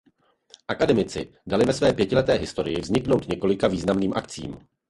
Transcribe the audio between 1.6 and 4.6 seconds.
ve své pětileté historii vzniknout několika významným akcím.